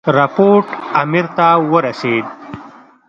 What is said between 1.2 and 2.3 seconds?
ته ورسېد.